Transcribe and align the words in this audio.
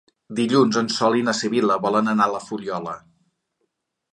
Dilluns 0.37 0.77
en 0.79 0.87
Sol 0.93 1.17
i 1.19 1.21
na 1.27 1.35
Sibil·la 1.39 1.77
volen 1.83 2.09
anar 2.15 2.27
a 2.31 2.35
la 2.37 2.43
Fuliola. 2.47 2.97